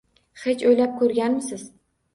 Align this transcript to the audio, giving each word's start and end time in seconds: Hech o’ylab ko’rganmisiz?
Hech 0.43 0.65
o’ylab 0.71 0.97
ko’rganmisiz? 1.03 1.71